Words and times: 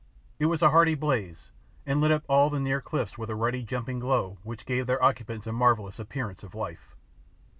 It 0.39 0.47
was 0.47 0.63
a 0.63 0.71
hearty 0.71 0.95
blaze 0.95 1.51
and 1.85 2.01
lit 2.01 2.09
up 2.09 2.23
all 2.27 2.49
the 2.49 2.59
near 2.59 2.81
cliffs 2.81 3.19
with 3.19 3.29
a 3.29 3.35
ruddy 3.35 3.61
jumping 3.61 3.99
glow 3.99 4.39
which 4.41 4.65
gave 4.65 4.87
their 4.87 5.03
occupants 5.03 5.45
a 5.45 5.51
marvellous 5.51 5.99
appearance 5.99 6.41
of 6.41 6.55
life. 6.55 6.95